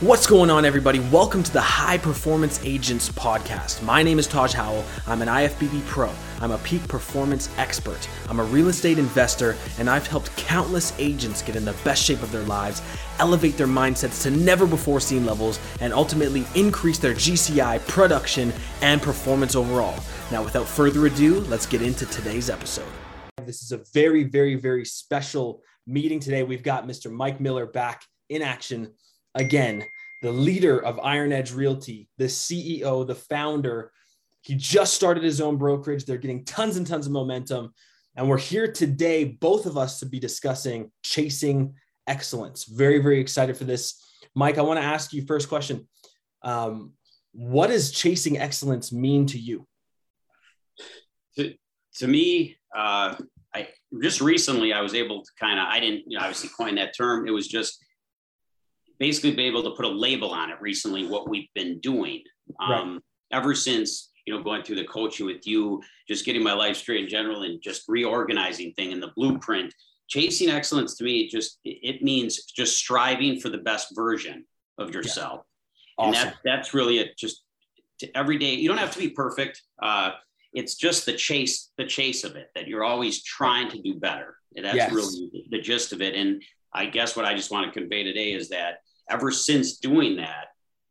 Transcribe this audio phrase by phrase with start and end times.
[0.00, 0.98] What's going on, everybody?
[0.98, 3.82] Welcome to the High Performance Agents Podcast.
[3.82, 4.82] My name is Taj Howell.
[5.06, 6.10] I'm an IFBB pro.
[6.40, 8.08] I'm a peak performance expert.
[8.26, 12.22] I'm a real estate investor, and I've helped countless agents get in the best shape
[12.22, 12.80] of their lives,
[13.18, 19.02] elevate their mindsets to never before seen levels, and ultimately increase their GCI production and
[19.02, 20.02] performance overall.
[20.32, 22.88] Now, without further ado, let's get into today's episode.
[23.44, 26.42] This is a very, very, very special meeting today.
[26.42, 27.12] We've got Mr.
[27.12, 28.94] Mike Miller back in action
[29.34, 29.84] again,
[30.22, 33.92] the leader of Iron Edge Realty, the CEO, the founder.
[34.42, 36.04] He just started his own brokerage.
[36.04, 37.72] They're getting tons and tons of momentum.
[38.16, 41.74] And we're here today, both of us, to be discussing chasing
[42.06, 42.64] excellence.
[42.64, 44.02] Very, very excited for this.
[44.34, 45.88] Mike, I want to ask you first question.
[46.42, 46.92] Um,
[47.32, 49.66] what does chasing excellence mean to you?
[51.36, 51.54] To,
[51.96, 53.14] to me, uh,
[53.54, 53.68] I
[54.02, 56.96] just recently I was able to kind of I didn't you know, obviously coin that
[56.96, 57.26] term.
[57.26, 57.82] It was just
[59.00, 62.22] basically be able to put a label on it recently what we've been doing
[62.60, 63.00] um, right.
[63.32, 67.02] ever since you know going through the coaching with you just getting my life straight
[67.02, 69.74] in general and just reorganizing thing in the blueprint
[70.08, 74.44] chasing excellence to me it just it means just striving for the best version
[74.78, 75.40] of yourself
[75.98, 76.04] yeah.
[76.04, 76.14] awesome.
[76.14, 77.42] and that that's really it just
[78.14, 80.12] every day you don't have to be perfect uh,
[80.52, 84.36] it's just the chase the chase of it that you're always trying to do better
[84.54, 84.92] that's yes.
[84.92, 86.42] really the gist of it and
[86.74, 88.78] i guess what i just want to convey today is that
[89.10, 90.46] ever since doing that,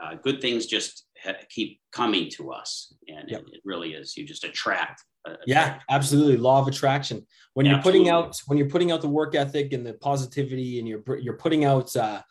[0.00, 2.94] uh, good things just ha- keep coming to us.
[3.08, 3.42] And yep.
[3.42, 4.16] it, it, really is.
[4.16, 5.02] You just attract.
[5.24, 6.36] Uh, yeah, absolutely.
[6.36, 7.26] Law of attraction.
[7.54, 8.00] When you're absolutely.
[8.00, 11.36] putting out, when you're putting out the work ethic and the positivity and you're, you're
[11.36, 12.22] putting out, uh,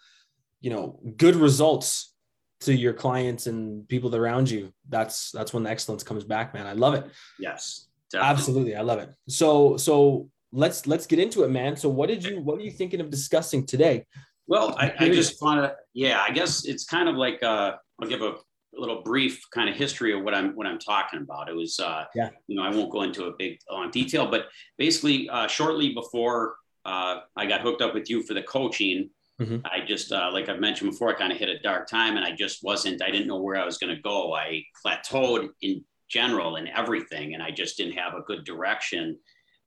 [0.60, 2.14] you know, good results
[2.62, 6.68] to your clients and people around you, that's, that's when the excellence comes back, man.
[6.68, 7.06] I love it.
[7.40, 7.88] Yes.
[8.12, 8.34] Definitely.
[8.34, 8.76] Absolutely.
[8.76, 9.10] I love it.
[9.30, 11.78] So, so let's, let's get into it, man.
[11.78, 14.06] So what did you, what are you thinking of discussing today?
[14.48, 18.10] Well, I, I just want to, yeah, I guess it's kind of like uh, I'll
[18.10, 18.36] give a,
[18.74, 21.50] little brief kind of history of what I'm what I'm talking about.
[21.50, 24.46] It was, uh, yeah, you know, I won't go into a big long detail, but
[24.78, 26.56] basically, uh, shortly before
[26.86, 29.10] uh, I got hooked up with you for the coaching,
[29.42, 29.58] mm-hmm.
[29.66, 32.26] I just, uh, like I've mentioned before, I kind of hit a dark time, and
[32.26, 34.34] I just wasn't, I didn't know where I was going to go.
[34.34, 39.18] I plateaued in general in everything, and I just didn't have a good direction.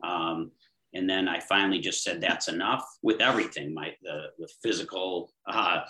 [0.02, 0.50] Um,
[0.94, 5.80] and then I finally just said that's enough with everything my the, the physical uh,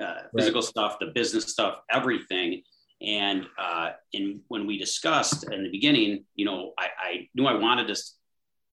[0.00, 0.68] uh, physical right.
[0.68, 2.62] stuff, the business stuff, everything.
[3.02, 7.54] And uh, in when we discussed in the beginning, you know, I, I knew I
[7.54, 8.00] wanted to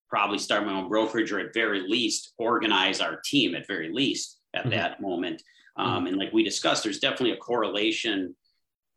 [0.10, 4.40] probably start my own brokerage or at very least organize our team at very least
[4.54, 4.72] at mm-hmm.
[4.72, 5.42] that moment.
[5.78, 6.08] Um, mm-hmm.
[6.08, 8.36] And like we discussed, there's definitely a correlation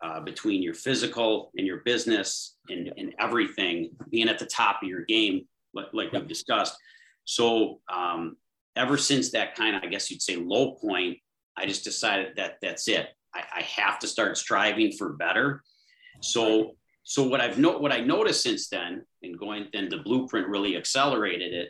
[0.03, 4.89] uh, between your physical and your business and, and everything being at the top of
[4.89, 6.77] your game like, like we've discussed.
[7.25, 8.37] So um,
[8.77, 11.19] ever since that kind of, I guess you'd say low point,
[11.57, 13.09] I just decided that that's it.
[13.35, 15.63] I, I have to start striving for better.
[16.21, 20.49] So, so what I've no, what I noticed since then, and going then the blueprint
[20.49, 21.69] really accelerated it.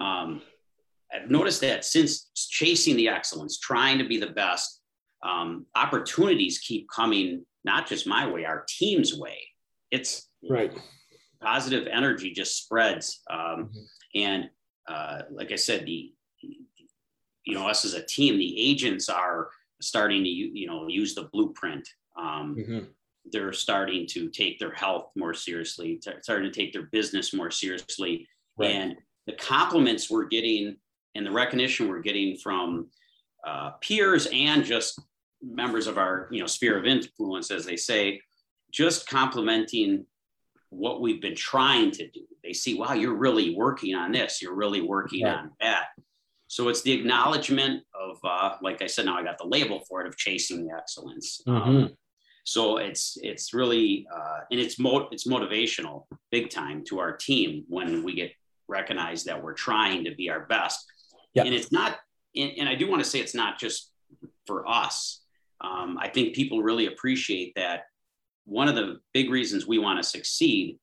[0.00, 0.42] Um,
[1.12, 4.80] I've noticed that since chasing the excellence, trying to be the best,
[5.26, 9.38] um, opportunities keep coming not just my way, our team's way.
[9.90, 10.72] It's right
[11.42, 13.22] positive energy just spreads.
[13.30, 13.80] Um, mm-hmm.
[14.14, 14.50] And
[14.88, 16.12] uh, like I said, the
[17.44, 19.48] you know us as a team, the agents are
[19.80, 21.88] starting to you know use the blueprint.
[22.18, 22.78] Um, mm-hmm.
[23.32, 27.50] They're starting to take their health more seriously, t- starting to take their business more
[27.50, 28.26] seriously,
[28.58, 28.70] right.
[28.70, 28.96] and
[29.26, 30.76] the compliments we're getting
[31.14, 32.86] and the recognition we're getting from
[33.46, 35.00] uh, peers and just
[35.42, 38.20] members of our you know sphere of influence, as they say,
[38.70, 40.04] just complimenting
[40.70, 42.20] what we've been trying to do.
[42.42, 45.36] They see, wow, you're really working on this, you're really working right.
[45.36, 45.86] on that.
[46.48, 50.00] So it's the acknowledgement of, uh, like I said, now I got the label for
[50.00, 51.42] it of chasing the excellence.
[51.46, 51.68] Um, mm-hmm.
[51.68, 51.90] Um,
[52.44, 57.64] so it's it's really uh, and it's mo- it's motivational big time to our team
[57.68, 58.32] when we get
[58.66, 60.84] recognized that we're trying to be our best.
[61.34, 61.46] Yep.
[61.46, 61.98] And it's not,
[62.34, 63.92] and, and I do want to say it's not just
[64.46, 65.22] for us.
[65.60, 67.82] Um, I think people really appreciate that
[68.44, 70.78] one of the big reasons we want to succeed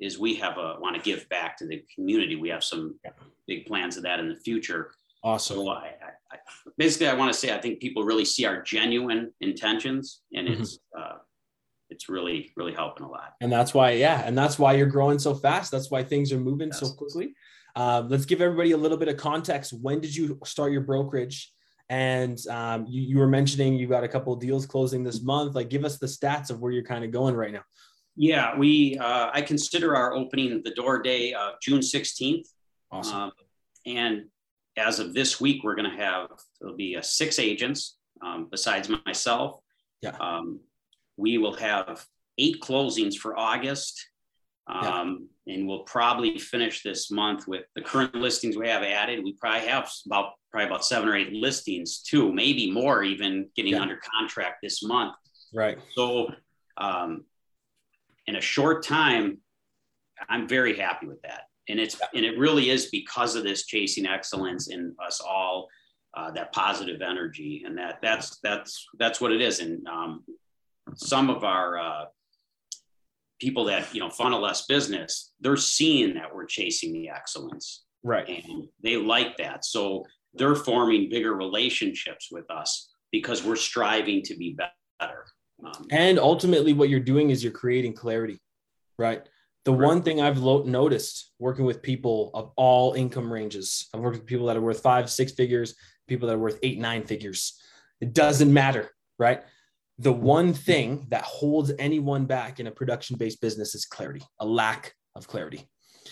[0.00, 2.36] is we have a want to give back to the community.
[2.36, 2.98] We have some
[3.46, 4.92] big plans of that in the future.
[5.24, 5.56] Awesome.
[5.56, 5.92] So I,
[6.32, 6.38] I,
[6.76, 10.62] basically, I want to say I think people really see our genuine intentions, and mm-hmm.
[10.62, 11.18] it's uh,
[11.90, 13.34] it's really really helping a lot.
[13.40, 15.70] And that's why, yeah, and that's why you're growing so fast.
[15.70, 16.80] That's why things are moving yes.
[16.80, 17.34] so quickly.
[17.76, 19.72] Uh, let's give everybody a little bit of context.
[19.72, 21.52] When did you start your brokerage?
[21.88, 25.54] And um, you, you were mentioning you got a couple deals closing this month.
[25.54, 27.62] Like, give us the stats of where you're kind of going right now.
[28.16, 32.46] Yeah, we uh, I consider our opening the door day of June 16th.
[32.90, 33.16] Awesome.
[33.16, 33.32] Um,
[33.86, 34.22] and
[34.76, 36.28] as of this week, we're going to have
[36.60, 37.96] there'll be uh, six agents.
[38.22, 39.60] um, besides myself.
[40.00, 40.16] Yeah.
[40.20, 40.60] Um,
[41.16, 42.04] we will have
[42.38, 44.08] eight closings for August.
[44.68, 45.54] Um, yeah.
[45.54, 49.24] And we'll probably finish this month with the current listings we have added.
[49.24, 53.72] We probably have about probably about seven or eight listings too, maybe more even getting
[53.72, 53.82] yeah.
[53.82, 55.14] under contract this month.
[55.52, 55.78] Right.
[55.96, 56.28] So
[56.76, 57.24] um,
[58.26, 59.38] in a short time,
[60.28, 61.42] I'm very happy with that.
[61.68, 62.06] And it's yeah.
[62.14, 65.68] and it really is because of this chasing excellence in us all,
[66.14, 69.60] uh, that positive energy, and that that's that's that's what it is.
[69.60, 70.24] And um,
[70.96, 72.04] some of our uh,
[73.42, 78.28] people that you know funnel us business, they're seeing that we're chasing the excellence, right?
[78.28, 84.36] And they like that, so they're forming bigger relationships with us because we're striving to
[84.36, 85.24] be better.
[85.64, 88.40] Um, and ultimately, what you're doing is you're creating clarity,
[88.96, 89.28] right?
[89.64, 89.86] The right.
[89.86, 94.26] one thing I've lo- noticed working with people of all income ranges, I've worked with
[94.26, 95.74] people that are worth five, six figures,
[96.08, 97.60] people that are worth eight, nine figures.
[98.00, 99.42] It doesn't matter, right?
[100.02, 104.46] The one thing that holds anyone back in a production based business is clarity, a
[104.46, 105.68] lack of clarity.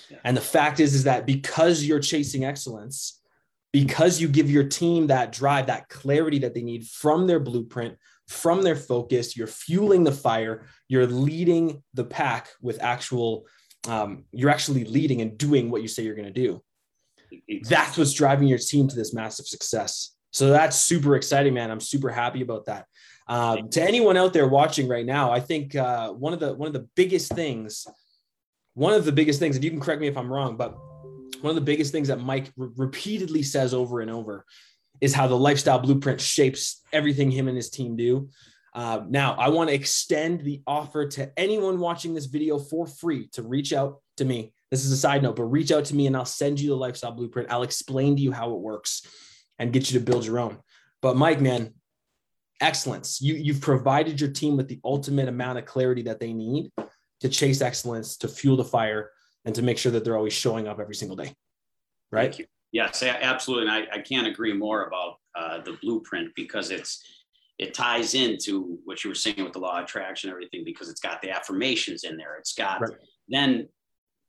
[0.09, 0.19] Yeah.
[0.25, 3.21] And the fact is, is that because you're chasing excellence,
[3.73, 7.97] because you give your team that drive, that clarity that they need from their blueprint,
[8.29, 9.37] from their focus.
[9.37, 10.67] You're fueling the fire.
[10.89, 13.47] You're leading the pack with actual,
[13.89, 16.63] um, you're actually leading and doing what you say you're going to do.
[17.69, 20.15] That's what's driving your team to this massive success.
[20.33, 21.73] So that's super exciting, man.
[21.73, 22.87] I'm super happy about that.
[23.31, 26.67] Um, to anyone out there watching right now, I think uh, one of the one
[26.67, 27.87] of the biggest things,
[28.75, 30.77] one of the biggest things, and you can correct me if I'm wrong, but
[31.41, 34.45] one of the biggest things that Mike re- repeatedly says over and over
[35.01, 38.29] is how the lifestyle blueprint shapes everything him and his team do.
[38.75, 43.29] Uh, now, I want to extend the offer to anyone watching this video for free
[43.35, 44.53] to reach out to me.
[44.73, 46.77] This is a side note, but reach out to me and I'll send you the
[46.77, 47.51] lifestyle blueprint.
[47.51, 49.07] I'll explain to you how it works
[49.59, 50.59] and get you to build your own.
[51.01, 51.75] But Mike, man,
[52.61, 53.21] excellence.
[53.21, 56.71] You you've provided your team with the ultimate amount of clarity that they need
[57.21, 59.11] to chase excellence, to fuel the fire,
[59.45, 61.35] and to make sure that they're always showing up every single day.
[62.11, 62.49] Right.
[62.73, 63.69] Yes, absolutely.
[63.69, 67.03] And I, I can't agree more about uh, the blueprint because it's
[67.59, 70.89] it ties into what you were saying with the law of attraction and everything because
[70.89, 72.37] it's got the affirmations in there.
[72.37, 72.93] It's got right.
[73.29, 73.69] then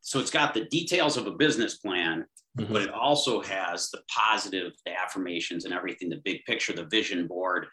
[0.01, 2.25] so it's got the details of a business plan,
[2.59, 2.73] mm-hmm.
[2.73, 7.27] but it also has the positive, the affirmations and everything, the big picture, the vision
[7.27, 7.67] board,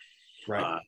[0.49, 0.63] right.
[0.63, 0.81] Uh,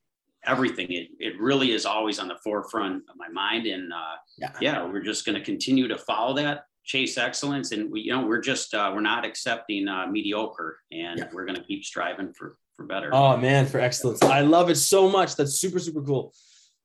[0.47, 0.91] everything.
[0.91, 3.67] It, it really is always on the forefront of my mind.
[3.67, 4.53] And uh, yeah.
[4.61, 8.27] yeah, we're just going to continue to follow that chase excellence and we you know
[8.27, 11.29] we're just uh, we're not accepting uh, mediocre and yeah.
[11.33, 14.77] we're going to keep striving for for better oh man for excellence i love it
[14.77, 16.33] so much that's super super cool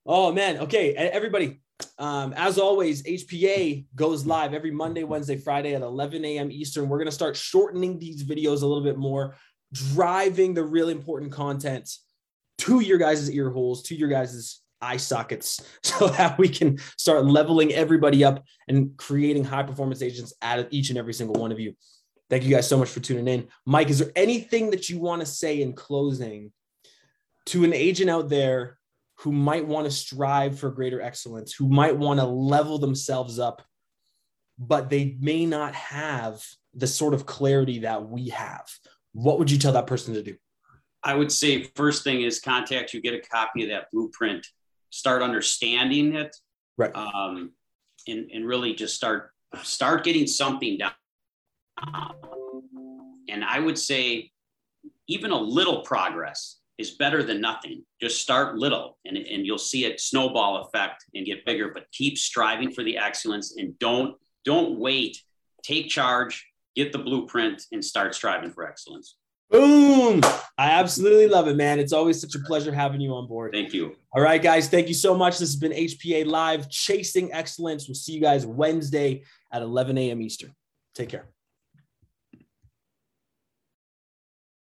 [0.06, 1.62] oh man okay everybody
[1.98, 6.98] um, as always hpa goes live every monday wednesday friday at 11 a.m eastern we're
[6.98, 9.36] going to start shortening these videos a little bit more
[9.72, 11.90] driving the really important content
[12.60, 17.26] to your guys' ear holes to your guys' eye sockets so that we can start
[17.26, 21.52] leveling everybody up and creating high performance agents out of each and every single one
[21.52, 21.74] of you.
[22.30, 23.48] Thank you guys so much for tuning in.
[23.66, 26.52] Mike, is there anything that you want to say in closing
[27.48, 28.80] to an agent out there
[29.20, 33.62] who might want to strive for greater excellence, who might want to level themselves up,
[34.58, 36.44] but they may not have
[36.74, 38.68] the sort of clarity that we have?
[39.14, 40.36] What would you tell that person to do?
[41.06, 44.46] I would say first thing is contact you, get a copy of that blueprint
[44.90, 46.36] start understanding it
[46.78, 46.94] right.
[46.96, 47.52] um,
[48.08, 49.32] and, and really just start
[49.64, 50.92] start getting something down
[53.30, 54.32] and i would say
[55.08, 57.84] even a little progress is better than nothing.
[58.02, 62.18] Just start little and, and you'll see it snowball effect and get bigger but keep
[62.18, 65.22] striving for the excellence and don't don't wait.
[65.64, 66.46] Take charge
[66.76, 69.16] get the blueprint and start striving for excellence
[69.56, 70.20] Boom.
[70.58, 71.80] I absolutely love it, man.
[71.80, 73.54] It's always such a pleasure having you on board.
[73.54, 73.96] Thank you.
[74.14, 74.68] All right, guys.
[74.68, 75.38] Thank you so much.
[75.38, 77.88] This has been HPA Live Chasing Excellence.
[77.88, 80.22] We'll see you guys Wednesday at 11 a.m.
[80.22, 80.54] Eastern.
[80.94, 81.30] Take care.